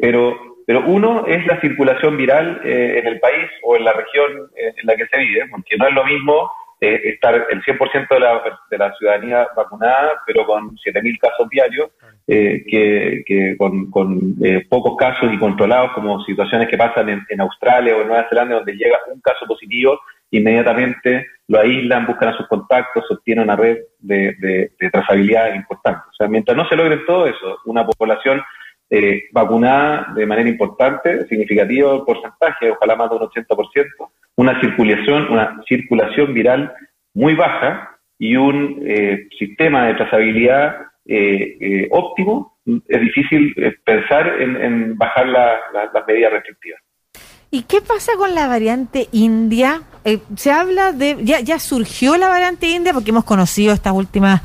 pero, 0.00 0.58
pero 0.66 0.84
uno 0.86 1.26
es 1.26 1.46
la 1.46 1.60
circulación 1.60 2.16
viral 2.16 2.60
en 2.64 3.06
el 3.06 3.20
país 3.20 3.48
o 3.62 3.76
en 3.76 3.84
la 3.84 3.92
región 3.92 4.50
en 4.56 4.86
la 4.86 4.96
que 4.96 5.06
se 5.06 5.18
vive, 5.18 5.46
porque 5.50 5.76
no 5.76 5.88
es 5.88 5.94
lo 5.94 6.04
mismo 6.04 6.50
estar 6.80 7.46
el 7.50 7.62
100% 7.62 8.08
de 8.08 8.20
la, 8.20 8.42
de 8.70 8.78
la 8.78 8.92
ciudadanía 8.94 9.46
vacunada, 9.54 10.22
pero 10.26 10.46
con 10.46 10.76
7.000 10.76 11.18
casos 11.18 11.48
diarios, 11.50 11.90
eh, 12.26 12.64
que, 12.66 13.56
con, 13.58 14.36
eh, 14.42 14.64
pocos 14.68 14.96
casos 14.96 15.32
y 15.32 15.38
controlados, 15.38 15.92
como 15.92 16.22
situaciones 16.24 16.68
que 16.68 16.78
pasan 16.78 17.24
en, 17.28 17.40
Australia 17.40 17.96
o 17.96 18.00
en 18.00 18.08
Nueva 18.08 18.28
Zelanda, 18.28 18.56
donde 18.56 18.76
llega 18.76 18.98
un 19.12 19.20
caso 19.20 19.46
positivo, 19.46 19.98
inmediatamente 20.30 21.26
lo 21.48 21.58
aíslan, 21.58 22.06
buscan 22.06 22.28
a 22.28 22.36
sus 22.36 22.46
contactos, 22.46 23.04
obtienen 23.10 23.44
una 23.44 23.56
red 23.56 23.78
de, 23.98 24.70
trazabilidad 24.92 25.54
importante. 25.54 26.02
O 26.08 26.14
sea, 26.14 26.28
mientras 26.28 26.56
no 26.56 26.68
se 26.68 26.76
logre 26.76 26.98
todo 26.98 27.26
eso, 27.26 27.58
una 27.66 27.84
población 27.84 28.40
eh, 28.88 29.24
vacunada 29.32 30.12
de 30.14 30.26
manera 30.26 30.48
importante, 30.48 31.26
significativo 31.26 32.04
porcentaje, 32.06 32.70
ojalá 32.70 32.96
más 32.96 33.10
de 33.10 33.16
un 33.16 33.22
80%, 33.22 33.86
una 34.40 34.60
circulación, 34.60 35.30
una 35.30 35.60
circulación 35.68 36.34
viral 36.34 36.72
muy 37.14 37.34
baja 37.34 37.98
y 38.18 38.36
un 38.36 38.82
sistema 39.38 39.86
de 39.86 39.94
trazabilidad 39.94 40.90
eh, 41.12 41.56
eh, 41.60 41.88
óptimo, 41.90 42.58
es 42.64 43.00
difícil 43.00 43.52
eh, 43.56 43.72
pensar 43.84 44.40
en, 44.40 44.96
bajar 44.96 45.26
las 45.26 46.06
medidas 46.06 46.32
restrictivas. 46.32 46.80
¿Y 47.50 47.62
qué 47.62 47.80
pasa 47.80 48.12
con 48.16 48.34
la 48.34 48.46
variante 48.46 49.08
india? 49.10 49.82
se 50.36 50.52
habla 50.52 50.92
de, 50.92 51.16
ya, 51.22 51.40
ya 51.40 51.58
surgió 51.58 52.16
la 52.16 52.28
variante 52.28 52.68
india 52.68 52.92
porque 52.92 53.10
hemos 53.10 53.24
conocido 53.24 53.74
estas 53.74 53.92
últimas 53.92 54.40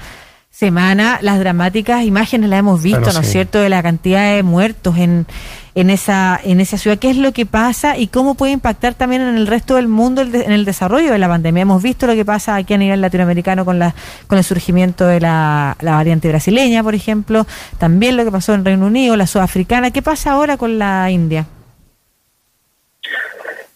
semanas 0.50 1.22
las 1.22 1.40
dramáticas 1.40 2.04
imágenes, 2.04 2.50
las 2.50 2.60
hemos 2.60 2.82
visto, 2.82 3.14
¿no 3.14 3.20
es 3.20 3.32
cierto?, 3.32 3.62
de 3.62 3.70
la 3.70 3.84
cantidad 3.84 4.36
de 4.36 4.42
muertos 4.42 4.98
en, 4.98 5.28
en 5.75 5.89
esa, 5.89 6.39
en 6.41 6.62
esa 6.62 6.77
ciudad. 6.77 6.98
¿Qué 6.98 7.10
es 7.10 7.17
lo 7.17 7.34
que 7.34 7.46
pasa 7.46 7.98
y 7.98 8.08
cómo 8.08 8.36
puede 8.36 8.53
impactar 8.53 8.94
también 8.94 9.22
en 9.22 9.36
el 9.36 9.46
resto 9.46 9.75
del 9.75 9.89
mundo 9.89 10.22
en 10.22 10.51
el 10.51 10.63
desarrollo 10.63 11.12
de 11.12 11.20
la 11.20 11.27
pandemia? 11.27 11.63
Hemos 11.63 11.84
visto 11.84 12.08
lo 12.08 12.13
que 12.13 12.24
pasa 12.24 12.55
aquí 12.55 12.74
a 12.74 12.77
nivel 12.77 13.01
latinoamericano 13.01 13.65
con, 13.65 13.77
la, 13.77 13.94
con 14.27 14.38
el 14.38 14.44
surgimiento 14.46 15.05
de 15.05 15.20
la, 15.20 15.75
variante 15.82 16.29
brasileña, 16.29 16.82
por 16.82 16.96
ejemplo, 16.96 17.46
también 17.77 18.15
lo 18.15 18.24
que 18.24 18.32
pasó 18.32 18.53
en 18.53 18.63
Reino 18.63 18.88
Unido, 18.88 19.17
la 19.17 19.27
sudafricana. 19.27 19.91
¿Qué 19.91 20.01
pasa 20.01 20.32
ahora 20.32 20.55
con 20.55 20.79
la 20.79 21.12
India? 21.12 21.46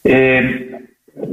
Eh, 0.05 0.79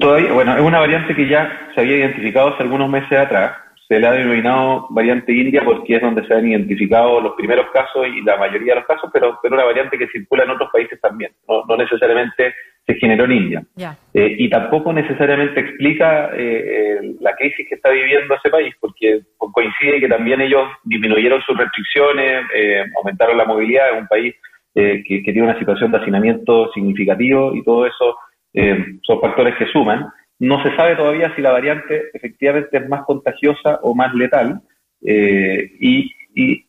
todavía, 0.00 0.32
bueno, 0.32 0.56
es 0.56 0.62
una 0.62 0.80
variante 0.80 1.14
que 1.14 1.28
ya 1.28 1.49
se 1.75 1.80
había 1.80 1.99
identificado 1.99 2.54
hace 2.54 2.64
algunos 2.64 2.90
meses 2.90 3.16
atrás 3.16 3.65
se 3.88 4.00
le 4.00 4.07
ha 4.07 4.12
denominado 4.12 4.87
variante 4.90 5.33
india 5.33 5.62
porque 5.64 5.97
es 5.97 6.02
donde 6.02 6.26
se 6.26 6.35
han 6.35 6.47
identificado 6.47 7.21
los 7.21 7.35
primeros 7.35 7.66
casos 7.73 8.07
y 8.09 8.23
la 8.23 8.37
mayoría 8.37 8.75
de 8.75 8.81
los 8.81 8.87
casos, 8.87 9.11
pero, 9.12 9.38
pero 9.40 9.55
una 9.55 9.64
variante 9.64 9.97
que 9.97 10.09
circula 10.09 10.45
en 10.45 10.50
otros 10.50 10.71
países 10.73 11.00
también, 11.00 11.33
no, 11.47 11.76
necesariamente 11.76 12.55
se 12.85 12.95
generó 12.95 13.25
en 13.25 13.33
India. 13.33 13.64
Eh, 14.14 14.37
y 14.38 14.49
tampoco 14.49 14.93
necesariamente 14.93 15.61
explica 15.61 16.31
eh, 16.35 17.14
la 17.21 17.35
crisis 17.35 17.69
que 17.69 17.76
está 17.76 17.90
viviendo 17.90 18.35
ese 18.35 18.50
país, 18.50 18.75
porque 18.81 19.23
coincide 19.38 20.00
que 20.00 20.09
también 20.09 20.40
ellos 20.40 20.69
disminuyeron 20.85 21.43
sus 21.43 21.57
restricciones, 21.57 22.45
eh, 22.55 22.85
aumentaron 22.97 23.37
la 23.37 23.45
movilidad, 23.45 23.93
es 23.93 24.00
un 24.00 24.09
país 24.09 24.35
que, 24.75 25.02
que, 25.02 25.33
tiene 25.33 25.45
una 25.45 25.59
situación 25.59 25.90
de 25.90 25.97
hacinamiento 25.97 26.71
significativo 26.73 27.55
y 27.55 27.64
todo 27.64 27.87
eso 27.87 28.19
son 29.02 29.21
factores 29.23 29.57
que 29.57 29.66
suman 29.69 30.07
no 30.38 30.62
se 30.62 30.75
sabe 30.76 30.97
todavía 30.97 31.35
si 31.35 31.43
la 31.43 31.52
variante 31.52 32.11
efectivamente 32.12 32.76
es 32.78 32.88
más 32.88 33.05
contagiosa 33.05 33.81
o 33.83 33.95
más 33.95 34.14
letal. 34.14 34.61
Eh, 35.05 35.71
y, 35.81 36.12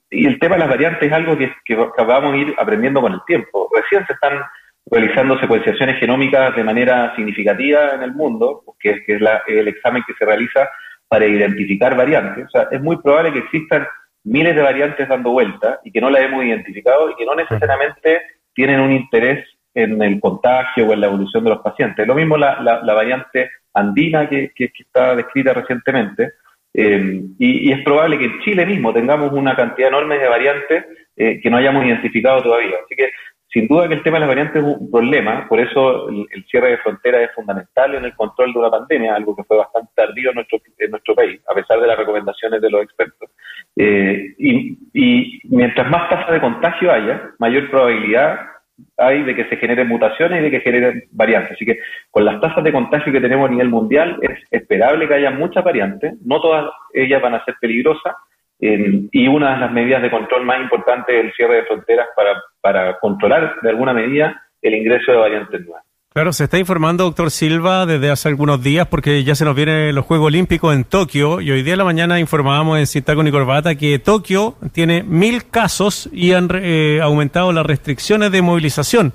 el 0.09 0.39
tema 0.39 0.55
de 0.55 0.59
las 0.59 0.69
variantes 0.69 1.03
es 1.03 1.11
algo 1.11 1.37
que, 1.37 1.51
que, 1.65 1.75
vamos 1.75 2.33
a 2.33 2.37
ir 2.37 2.55
aprendiendo 2.57 3.01
con 3.01 3.11
el 3.11 3.19
tiempo. 3.27 3.69
Recién 3.75 4.05
se 4.07 4.13
están 4.13 4.41
realizando 4.89 5.37
secuenciaciones 5.37 5.99
genómicas 5.99 6.55
de 6.55 6.63
manera 6.63 7.13
significativa 7.17 7.93
en 7.93 8.03
el 8.03 8.13
mundo, 8.13 8.63
que 8.79 8.91
es, 8.91 9.05
que 9.05 9.15
es 9.15 9.21
el 9.47 9.67
examen 9.67 10.03
que 10.07 10.13
se 10.13 10.23
realiza 10.23 10.69
para 11.09 11.25
identificar 11.25 11.97
variantes. 11.97 12.45
O 12.45 12.49
sea, 12.49 12.69
es 12.71 12.81
muy 12.81 12.95
probable 13.01 13.33
que 13.33 13.39
existan 13.39 13.85
miles 14.23 14.55
de 14.55 14.61
variantes 14.61 15.09
dando 15.09 15.31
vuelta 15.31 15.81
y 15.83 15.91
que 15.91 15.99
no 15.99 16.09
las 16.09 16.21
hemos 16.21 16.45
identificado 16.45 17.09
y 17.09 17.15
que 17.15 17.25
no 17.25 17.35
necesariamente 17.35 18.21
tienen 18.53 18.79
un 18.79 18.93
interés 18.93 19.45
en 19.77 20.01
el 20.01 20.19
contagio 20.19 20.87
o 20.87 20.93
en 20.93 21.01
la 21.01 21.07
evolución 21.07 21.43
de 21.43 21.51
los 21.51 21.59
pacientes. 21.59 22.07
Lo 22.07 22.15
mismo 22.15 22.35
la, 22.35 22.59
la, 22.61 22.93
variante 22.95 23.51
andina 23.75 24.27
que, 24.27 24.51
que, 24.55 24.71
está 24.79 25.15
descrita 25.15 25.53
recientemente. 25.53 26.31
Eh, 26.73 27.21
y, 27.37 27.71
es 27.71 27.83
probable 27.83 28.17
que 28.17 28.25
en 28.25 28.39
Chile 28.39 28.65
mismo 28.65 28.91
tengamos 28.91 29.31
una 29.31 29.55
cantidad 29.55 29.89
enorme 29.89 30.17
de 30.17 30.27
variantes 30.27 30.85
eh, 31.15 31.39
que 31.41 31.49
no 31.51 31.57
hayamos 31.57 31.85
identificado 31.85 32.41
todavía. 32.41 32.73
Así 32.83 32.95
que 32.95 33.11
sin 33.49 33.67
duda 33.67 33.87
que 33.87 33.93
el 33.93 34.03
tema 34.03 34.15
de 34.15 34.21
las 34.21 34.29
variantes 34.29 34.63
es 34.63 34.67
un 34.67 34.89
problema, 34.89 35.47
por 35.47 35.59
eso 35.59 36.09
el, 36.09 36.45
cierre 36.49 36.71
de 36.71 36.77
fronteras 36.79 37.29
es 37.29 37.35
fundamental 37.35 37.93
en 37.95 38.05
el 38.05 38.15
control 38.15 38.53
de 38.53 38.59
una 38.59 38.71
pandemia, 38.71 39.15
algo 39.15 39.35
que 39.35 39.43
fue 39.43 39.57
bastante 39.57 39.91
tardío 39.95 40.31
en 40.31 40.35
nuestro, 40.35 40.59
en 40.79 40.91
nuestro 40.91 41.13
país, 41.13 41.39
a 41.47 41.53
pesar 41.53 41.79
de 41.79 41.87
las 41.87 41.97
recomendaciones 41.97 42.61
de 42.61 42.69
los 42.69 42.81
expertos. 42.81 43.29
Eh, 43.75 44.33
y, 44.39 44.77
y 44.93 45.41
mientras 45.49 45.87
más 45.89 46.09
tasa 46.09 46.31
de 46.31 46.41
contagio 46.41 46.91
haya, 46.91 47.31
mayor 47.37 47.69
probabilidad 47.69 48.56
hay 48.97 49.23
de 49.23 49.35
que 49.35 49.45
se 49.45 49.57
generen 49.57 49.87
mutaciones 49.87 50.39
y 50.39 50.43
de 50.43 50.51
que 50.51 50.59
generen 50.61 51.03
variantes. 51.11 51.53
Así 51.53 51.65
que 51.65 51.79
con 52.11 52.25
las 52.25 52.39
tasas 52.41 52.63
de 52.63 52.71
contagio 52.71 53.11
que 53.11 53.21
tenemos 53.21 53.47
a 53.47 53.51
nivel 53.51 53.69
mundial 53.69 54.17
es 54.21 54.39
esperable 54.51 55.07
que 55.07 55.15
haya 55.15 55.31
muchas 55.31 55.63
variantes, 55.63 56.13
no 56.25 56.39
todas 56.41 56.69
ellas 56.93 57.21
van 57.21 57.35
a 57.35 57.45
ser 57.45 57.55
peligrosas, 57.59 58.15
y 58.59 59.27
una 59.27 59.53
de 59.53 59.59
las 59.59 59.71
medidas 59.71 60.01
de 60.01 60.09
control 60.09 60.43
más 60.43 60.59
importantes 60.59 61.15
es 61.15 61.25
el 61.25 61.33
cierre 61.33 61.57
de 61.57 61.65
fronteras 61.65 62.07
para, 62.15 62.41
para 62.59 62.99
controlar 62.99 63.61
de 63.61 63.69
alguna 63.69 63.93
medida 63.93 64.41
el 64.61 64.73
ingreso 64.73 65.11
de 65.11 65.17
variantes 65.17 65.61
nuevas. 65.61 65.86
Claro, 66.17 66.33
se 66.33 66.45
está 66.45 66.57
informando, 66.57 67.03
doctor 67.03 67.29
Silva, 67.29 67.85
desde 67.85 68.09
hace 68.09 68.27
algunos 68.27 68.63
días, 68.63 68.87
porque 68.87 69.23
ya 69.23 69.35
se 69.35 69.45
nos 69.45 69.55
vienen 69.55 69.93
los 69.93 70.03
Juegos 70.03 70.25
Olímpicos 70.25 70.73
en 70.73 70.83
Tokio, 70.83 71.41
y 71.41 71.51
hoy 71.51 71.61
día 71.61 71.73
de 71.73 71.77
la 71.77 71.83
mañana 71.83 72.19
informábamos 72.19 72.79
en 72.79 72.87
Cinta 72.87 73.13
con 73.13 73.27
y 73.27 73.31
Corbata 73.31 73.75
que 73.75 73.99
Tokio 73.99 74.55
tiene 74.71 75.03
mil 75.03 75.45
casos 75.45 76.09
y 76.11 76.31
han 76.31 76.49
eh, 76.55 77.01
aumentado 77.03 77.53
las 77.53 77.67
restricciones 77.67 78.31
de 78.31 78.41
movilización. 78.41 79.13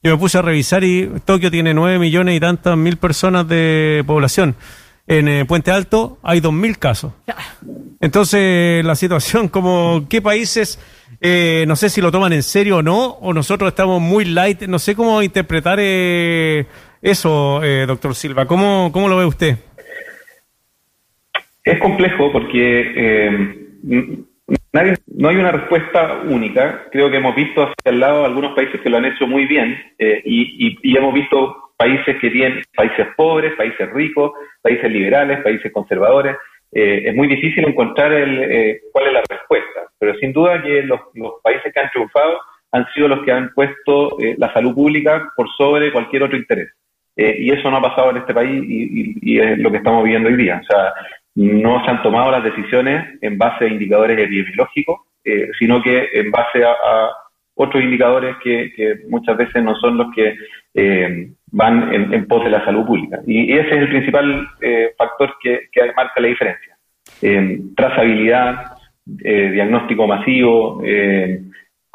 Yo 0.00 0.12
me 0.12 0.16
puse 0.16 0.38
a 0.38 0.42
revisar 0.42 0.84
y 0.84 1.10
Tokio 1.24 1.50
tiene 1.50 1.74
nueve 1.74 1.98
millones 1.98 2.36
y 2.36 2.38
tantas 2.38 2.76
mil 2.76 2.98
personas 2.98 3.48
de 3.48 4.04
población. 4.06 4.54
En 5.08 5.26
eh, 5.26 5.44
Puente 5.46 5.72
Alto 5.72 6.18
hay 6.22 6.38
dos 6.38 6.52
mil 6.52 6.78
casos. 6.78 7.14
Entonces, 8.00 8.84
la 8.84 8.94
situación, 8.94 9.48
como 9.48 10.06
qué 10.08 10.22
países 10.22 10.78
eh, 11.20 11.64
no 11.66 11.76
sé 11.76 11.88
si 11.88 12.00
lo 12.00 12.10
toman 12.10 12.32
en 12.32 12.42
serio 12.42 12.78
o 12.78 12.82
no, 12.82 13.04
o 13.04 13.32
nosotros 13.32 13.68
estamos 13.68 14.00
muy 14.00 14.24
light, 14.24 14.62
no 14.62 14.78
sé 14.78 14.94
cómo 14.94 15.22
interpretar 15.22 15.78
eh, 15.80 16.66
eso, 17.00 17.62
eh, 17.62 17.86
doctor 17.86 18.14
Silva, 18.14 18.46
¿Cómo, 18.46 18.90
¿cómo 18.92 19.08
lo 19.08 19.16
ve 19.16 19.24
usted? 19.24 19.56
Es 21.64 21.78
complejo 21.80 22.30
porque 22.30 23.56
nadie, 24.72 24.96
no 25.06 25.28
hay 25.30 25.36
una 25.36 25.52
respuesta 25.52 26.20
única. 26.26 26.84
Creo 26.92 27.10
que 27.10 27.16
hemos 27.16 27.34
visto 27.34 27.62
hacia 27.62 27.90
el 27.90 28.00
lado 28.00 28.26
algunos 28.26 28.54
países 28.54 28.82
que 28.82 28.90
lo 28.90 28.98
han 28.98 29.06
hecho 29.06 29.26
muy 29.26 29.46
bien 29.46 29.78
y, 29.98 30.76
y, 30.82 30.96
hemos 30.96 31.14
visto 31.14 31.72
países 31.78 32.18
que 32.20 32.28
tienen 32.30 32.62
países 32.76 33.06
pobres, 33.16 33.54
países 33.56 33.90
ricos, 33.92 34.32
países 34.60 34.90
liberales, 34.90 35.42
países 35.42 35.72
conservadores. 35.72 36.36
Es 36.74 37.14
muy 37.14 37.28
difícil 37.28 37.66
encontrar 37.66 38.12
el, 38.12 38.80
cuál 38.92 39.06
es 39.06 39.12
la 39.12 39.22
respuesta. 39.28 39.80
Pero 39.98 40.18
sin 40.18 40.32
duda 40.32 40.62
que 40.62 40.82
los, 40.82 41.00
países 41.42 41.72
que 41.72 41.80
han 41.80 41.90
triunfado 41.90 42.38
han 42.72 42.86
sido 42.92 43.08
los 43.08 43.24
que 43.24 43.32
han 43.32 43.52
puesto 43.54 44.18
eh, 44.20 44.34
la 44.36 44.52
salud 44.52 44.74
pública 44.74 45.32
por 45.36 45.48
sobre 45.56 45.92
cualquier 45.92 46.24
otro 46.24 46.36
interés. 46.36 46.70
Eh, 47.16 47.36
y 47.38 47.50
eso 47.52 47.70
no 47.70 47.76
ha 47.76 47.82
pasado 47.82 48.10
en 48.10 48.16
este 48.16 48.34
país 48.34 48.62
y, 48.66 49.38
es 49.38 49.58
lo 49.58 49.70
que 49.70 49.76
estamos 49.76 50.02
viviendo 50.02 50.28
hoy 50.28 50.36
día. 50.36 50.60
O 50.60 50.66
sea, 50.66 50.92
no 51.36 51.84
se 51.84 51.90
han 51.90 52.02
tomado 52.02 52.32
las 52.32 52.42
decisiones 52.42 53.16
en 53.22 53.38
base 53.38 53.64
a 53.64 53.68
indicadores 53.68 54.18
epidemiológicos, 54.18 55.02
eh, 55.24 55.48
sino 55.58 55.80
que 55.80 56.08
en 56.12 56.30
base 56.32 56.64
a, 56.64 57.10
otros 57.54 57.82
indicadores 57.82 58.36
que, 58.42 58.70
muchas 59.08 59.36
veces 59.36 59.62
no 59.62 59.74
son 59.76 59.98
los 59.98 60.08
que 60.14 60.34
van 61.52 61.92
en, 61.92 62.26
pos 62.26 62.44
de 62.44 62.50
la 62.50 62.64
salud 62.64 62.84
pública. 62.86 63.20
Y, 63.26 63.52
ese 63.52 63.68
es 63.68 63.82
el 63.82 63.88
principal 63.88 64.48
factor 64.98 65.34
que, 65.42 65.68
marca 65.96 66.20
la 66.20 66.28
diferencia. 66.28 66.76
trazabilidad, 67.76 68.74
eh, 69.22 69.50
diagnóstico 69.52 70.06
masivo, 70.06 70.80
eh, 70.82 71.42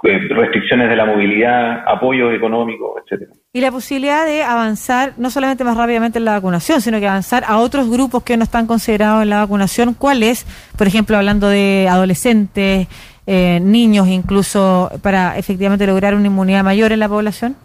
eh, 0.04 0.20
restricciones 0.30 0.90
de 0.90 0.96
la 0.96 1.06
movilidad, 1.06 1.84
apoyos 1.88 2.34
económicos, 2.34 3.02
etcétera. 3.04 3.32
Y 3.52 3.62
la 3.62 3.72
posibilidad 3.72 4.28
de 4.28 4.44
avanzar 4.44 5.14
no 5.18 5.32
solamente 5.32 5.64
más 5.64 5.76
rápidamente 5.76 6.20
en 6.20 6.26
la 6.26 6.34
vacunación, 6.34 6.82
sino 6.82 7.00
que 7.00 7.08
avanzar 7.08 7.44
a 7.48 7.58
otros 7.58 7.90
grupos 7.90 8.24
que 8.24 8.38
no 8.38 8.44
están 8.44 8.68
considerados 8.68 9.24
en 9.24 9.32
la 9.32 9.40
vacunación. 9.40 9.96
¿Cuál 9.96 10.22
es, 10.22 10.46
por 10.78 10.86
ejemplo, 10.86 11.18
hablando 11.18 11.50
de 11.50 11.88
adolescentes, 11.90 12.88
niños, 13.30 14.08
incluso 14.08 14.92
para 15.02 15.38
efectivamente 15.38 15.86
lograr 15.86 16.16
una 16.16 16.28
inmunidad 16.28 16.64
mayor 16.64 16.92
en 16.92 17.00
la 17.00 17.10
población? 17.10 17.56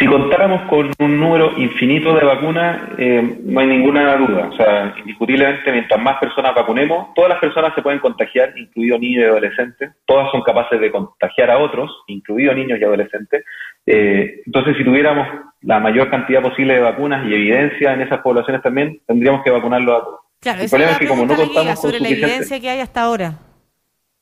Si 0.00 0.06
contáramos 0.06 0.62
con 0.70 0.90
un 0.98 1.20
número 1.20 1.52
infinito 1.58 2.14
de 2.14 2.24
vacunas, 2.24 2.80
eh, 2.96 3.38
no 3.44 3.60
hay 3.60 3.66
ninguna 3.66 4.16
duda. 4.16 4.48
O 4.50 4.56
sea, 4.56 4.94
indiscutiblemente, 4.98 5.70
mientras 5.70 6.00
más 6.00 6.16
personas 6.16 6.54
vacunemos, 6.54 7.12
todas 7.12 7.28
las 7.28 7.38
personas 7.38 7.74
se 7.74 7.82
pueden 7.82 7.98
contagiar, 7.98 8.54
incluidos 8.56 8.98
niños 8.98 9.24
y 9.24 9.26
adolescentes. 9.26 9.92
Todas 10.06 10.30
son 10.30 10.40
capaces 10.40 10.80
de 10.80 10.90
contagiar 10.90 11.50
a 11.50 11.58
otros, 11.58 11.90
incluidos 12.06 12.56
niños 12.56 12.78
y 12.80 12.84
adolescentes. 12.84 13.44
Eh, 13.84 14.40
entonces, 14.46 14.78
si 14.78 14.84
tuviéramos 14.84 15.28
la 15.60 15.80
mayor 15.80 16.08
cantidad 16.08 16.40
posible 16.40 16.76
de 16.76 16.80
vacunas 16.80 17.26
y 17.26 17.34
evidencia 17.34 17.92
en 17.92 18.00
esas 18.00 18.22
poblaciones 18.22 18.62
también, 18.62 19.02
tendríamos 19.06 19.44
que 19.44 19.50
vacunarlo 19.50 19.96
a 19.96 20.00
todos. 20.02 20.19
Claro, 20.40 20.62
El 20.62 20.70
problema 20.70 20.92
es 20.92 20.98
que 20.98 21.06
como 21.06 21.26
no 21.26 21.36
contamos 21.36 21.80
sobre 21.80 22.00
la 22.00 22.08
evidencia 22.08 22.58
que 22.58 22.70
hay 22.70 22.80
hasta 22.80 23.02
ahora. 23.02 23.38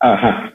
Ajá. 0.00 0.52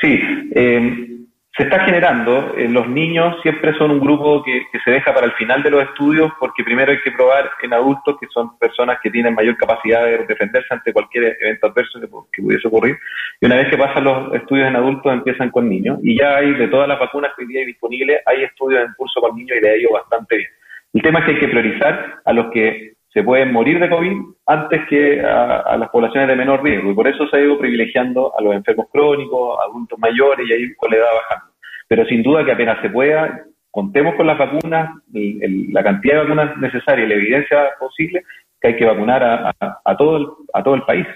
Sí. 0.00 0.18
Eh, 0.54 1.14
se 1.56 1.62
está 1.62 1.84
generando. 1.84 2.54
Eh, 2.56 2.68
los 2.68 2.88
niños 2.88 3.36
siempre 3.42 3.76
son 3.78 3.92
un 3.92 4.00
grupo 4.00 4.42
que, 4.42 4.62
se 4.84 4.90
deja 4.90 5.14
para 5.14 5.26
el 5.26 5.32
final 5.32 5.62
de 5.62 5.70
los 5.70 5.84
estudios 5.84 6.32
porque 6.40 6.64
primero 6.64 6.90
hay 6.90 7.00
que 7.00 7.12
probar 7.12 7.50
en 7.62 7.72
adultos 7.72 8.16
que 8.18 8.26
son 8.32 8.58
personas 8.58 8.98
que 9.02 9.10
tienen 9.10 9.34
mayor 9.34 9.56
capacidad 9.56 10.04
de 10.04 10.24
defenderse 10.26 10.72
ante 10.72 10.92
cualquier 10.92 11.36
evento 11.40 11.68
adverso 11.68 12.00
que, 12.00 12.42
pudiese 12.42 12.66
ocurrir. 12.66 12.98
Y 13.40 13.46
una 13.46 13.56
vez 13.56 13.68
que 13.68 13.78
pasan 13.78 14.04
los 14.04 14.34
estudios 14.34 14.68
en 14.68 14.76
adultos 14.76 15.12
empiezan 15.12 15.50
con 15.50 15.68
niños. 15.68 15.98
Y 16.02 16.18
ya 16.18 16.36
hay 16.36 16.54
de 16.54 16.68
todas 16.68 16.88
las 16.88 16.98
vacunas 16.98 17.32
que 17.36 17.42
hoy 17.42 17.48
día 17.48 17.60
hay 17.60 17.66
disponibles, 17.66 18.20
hay 18.26 18.42
estudios 18.42 18.84
en 18.84 18.94
curso 18.94 19.20
con 19.20 19.36
niños 19.36 19.58
y 19.62 19.66
ha 19.66 19.76
ido 19.76 19.92
bastante 19.92 20.38
bien. 20.38 20.50
El 20.94 21.02
tema 21.02 21.20
es 21.20 21.24
que 21.24 21.30
hay 21.32 21.40
que 21.40 21.48
priorizar 21.48 22.20
a 22.24 22.32
los 22.32 22.50
que 22.52 22.93
se 23.14 23.22
pueden 23.22 23.52
morir 23.52 23.78
de 23.78 23.88
COVID 23.88 24.12
antes 24.46 24.88
que 24.90 25.20
a, 25.20 25.76
las 25.78 25.88
poblaciones 25.90 26.28
de 26.28 26.34
menor 26.34 26.64
riesgo. 26.64 26.90
Y 26.90 26.94
por 26.94 27.06
eso 27.06 27.28
se 27.28 27.36
ha 27.36 27.40
ido 27.40 27.56
privilegiando 27.56 28.36
a 28.36 28.42
los 28.42 28.54
enfermos 28.54 28.86
crónicos, 28.90 29.56
adultos 29.68 29.98
mayores 30.00 30.46
y 30.48 30.52
ahí 30.52 30.74
con 30.74 30.90
la 30.90 30.96
edad 30.96 31.14
bajando. 31.14 31.54
Pero 31.86 32.04
sin 32.06 32.24
duda 32.24 32.44
que 32.44 32.50
apenas 32.50 32.82
se 32.82 32.90
pueda, 32.90 33.44
contemos 33.70 34.16
con 34.16 34.26
las 34.26 34.36
vacunas, 34.36 34.90
la 35.12 35.84
cantidad 35.84 36.14
de 36.14 36.22
vacunas 36.22 36.56
necesarias 36.56 37.06
y 37.06 37.08
la 37.08 37.14
evidencia 37.14 37.68
posible, 37.78 38.24
que 38.60 38.68
hay 38.68 38.76
que 38.76 38.84
vacunar 38.84 39.22
a, 39.22 39.96
todo, 39.96 40.16
el, 40.16 40.26
a 40.52 40.64
todo 40.64 40.74
el 40.74 40.82
país. 40.82 41.06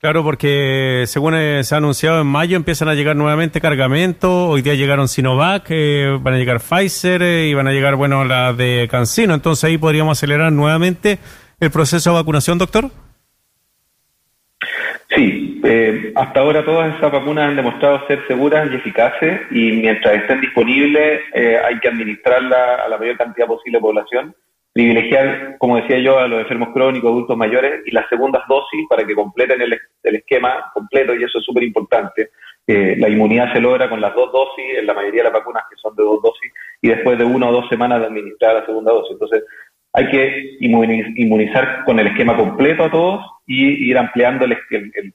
Claro, 0.00 0.24
porque 0.24 1.04
según 1.06 1.34
eh, 1.34 1.62
se 1.62 1.74
ha 1.74 1.78
anunciado 1.78 2.22
en 2.22 2.26
mayo 2.26 2.56
empiezan 2.56 2.88
a 2.88 2.94
llegar 2.94 3.16
nuevamente 3.16 3.60
cargamentos. 3.60 4.30
Hoy 4.30 4.62
día 4.62 4.72
llegaron 4.72 5.08
Sinovac, 5.08 5.66
eh, 5.68 6.16
van 6.18 6.32
a 6.32 6.36
llegar 6.38 6.58
Pfizer 6.58 7.22
eh, 7.22 7.48
y 7.48 7.52
van 7.52 7.68
a 7.68 7.72
llegar, 7.72 7.96
bueno, 7.96 8.24
las 8.24 8.56
de 8.56 8.88
Cancino. 8.90 9.34
Entonces 9.34 9.64
ahí 9.64 9.76
podríamos 9.76 10.16
acelerar 10.16 10.52
nuevamente 10.52 11.18
el 11.60 11.70
proceso 11.70 12.12
de 12.12 12.16
vacunación, 12.16 12.56
doctor. 12.56 12.86
Sí, 15.14 15.60
hasta 16.14 16.40
ahora 16.40 16.64
todas 16.64 16.96
esas 16.96 17.12
vacunas 17.12 17.50
han 17.50 17.56
demostrado 17.56 18.06
ser 18.06 18.26
seguras 18.26 18.70
y 18.72 18.76
eficaces 18.76 19.42
y 19.50 19.72
mientras 19.72 20.14
estén 20.14 20.40
disponibles 20.40 21.20
hay 21.34 21.78
que 21.78 21.88
administrarla 21.88 22.76
a 22.76 22.88
la 22.88 22.96
mayor 22.96 23.18
cantidad 23.18 23.46
posible 23.46 23.78
de 23.78 23.82
población 23.82 24.34
privilegiar, 24.72 25.56
como 25.58 25.76
decía 25.76 25.98
yo, 25.98 26.18
a 26.18 26.28
los 26.28 26.42
enfermos 26.42 26.70
crónicos, 26.72 27.10
adultos 27.10 27.36
mayores 27.36 27.82
y 27.86 27.90
las 27.90 28.08
segundas 28.08 28.42
dosis 28.48 28.86
para 28.88 29.04
que 29.04 29.14
completen 29.14 29.60
el, 29.62 29.80
esquema 30.02 30.70
completo 30.72 31.14
y 31.14 31.24
eso 31.24 31.38
es 31.38 31.44
súper 31.44 31.64
importante. 31.64 32.30
la 32.66 33.08
inmunidad 33.08 33.52
se 33.52 33.60
logra 33.60 33.88
con 33.88 34.00
las 34.00 34.14
dos 34.14 34.32
dosis, 34.32 34.78
en 34.78 34.86
la 34.86 34.94
mayoría 34.94 35.22
de 35.22 35.30
las 35.30 35.32
vacunas 35.32 35.64
que 35.68 35.76
son 35.76 35.94
de 35.96 36.04
dos 36.04 36.22
dosis, 36.22 36.52
y 36.80 36.88
después 36.88 37.18
de 37.18 37.24
una 37.24 37.48
o 37.48 37.52
dos 37.52 37.68
semanas 37.68 38.00
de 38.00 38.06
administrar 38.06 38.54
la 38.54 38.66
segunda 38.66 38.92
dosis. 38.92 39.12
Entonces, 39.12 39.44
hay 39.92 40.08
que 40.08 40.56
inmunizar 40.60 41.84
con 41.84 41.98
el 41.98 42.08
esquema 42.08 42.36
completo 42.36 42.84
a 42.84 42.90
todos 42.90 43.24
y 43.46 43.90
ir 43.90 43.98
ampliando 43.98 44.44
el, 44.44 44.56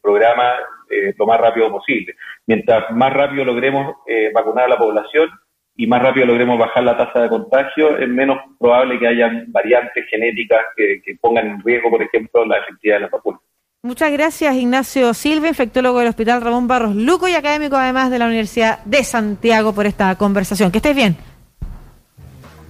programa 0.01 0.53
eh, 0.89 1.13
lo 1.17 1.25
más 1.25 1.39
rápido 1.39 1.71
posible. 1.71 2.15
Mientras 2.45 2.91
más 2.91 3.13
rápido 3.13 3.45
logremos 3.45 3.95
eh, 4.05 4.31
vacunar 4.33 4.65
a 4.65 4.69
la 4.69 4.77
población, 4.77 5.29
y 5.77 5.87
más 5.87 6.01
rápido 6.01 6.27
logremos 6.27 6.57
bajar 6.57 6.83
la 6.83 6.97
tasa 6.97 7.21
de 7.21 7.29
contagio, 7.29 7.97
es 7.97 8.07
menos 8.07 8.37
probable 8.59 8.97
que 8.97 9.07
hayan 9.07 9.45
variantes 9.47 10.05
genéticas 10.09 10.61
que, 10.75 11.01
pongan 11.19 11.47
en 11.47 11.63
riesgo, 11.63 11.89
por 11.89 12.01
ejemplo, 12.01 12.45
la 12.45 12.57
efectividad 12.59 12.97
de 12.97 13.01
la 13.01 13.09
vacuna. 13.09 13.39
Muchas 13.83 14.11
gracias, 14.11 14.55
Ignacio 14.55 15.13
Silva, 15.13 15.47
infectólogo 15.47 15.99
del 15.99 16.07
Hospital 16.07 16.41
Ramón 16.41 16.67
Barros 16.67 16.95
Luco 16.95 17.27
y 17.27 17.35
académico 17.35 17.75
además 17.75 18.09
de 18.09 18.19
la 18.19 18.25
Universidad 18.25 18.83
de 18.85 19.03
Santiago, 19.03 19.75
por 19.75 19.85
esta 19.85 20.15
conversación. 20.15 20.71
Que 20.71 20.77
estés 20.77 20.95
bien. 20.95 21.15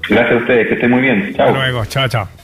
Gracias 0.09 0.33
a 0.33 0.37
ustedes, 0.37 0.67
que 0.67 0.73
estén 0.73 0.91
muy 0.91 1.01
bien. 1.01 1.33
Chao. 1.35 1.47
Hasta 1.47 1.59
luego, 1.59 1.85
chao, 1.85 2.07
chao. 2.07 2.34